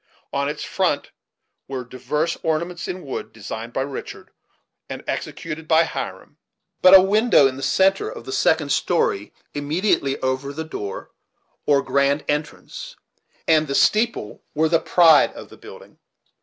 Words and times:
On 0.33 0.49
its 0.49 0.63
front 0.63 1.11
were 1.67 1.83
divers 1.83 2.35
ornaments 2.41 2.87
in 2.87 3.05
wood, 3.05 3.31
designed 3.31 3.71
by 3.71 3.81
Richard 3.83 4.31
and 4.89 5.03
executed 5.07 5.67
by 5.67 5.83
Hiram; 5.83 6.37
but 6.81 6.95
a 6.95 7.01
window 7.03 7.45
in 7.45 7.55
the 7.55 7.61
centre 7.61 8.09
of 8.09 8.25
the 8.25 8.31
second 8.31 8.71
story, 8.71 9.31
immediately 9.53 10.17
over 10.21 10.53
the 10.53 10.63
door 10.63 11.11
or 11.67 11.83
grand 11.83 12.25
entrance, 12.27 12.95
and 13.47 13.67
the 13.67 13.75
"steeple" 13.75 14.41
were 14.55 14.69
the 14.69 14.79
pride 14.79 15.33
of 15.33 15.49
the 15.49 15.55
building. 15.57 15.99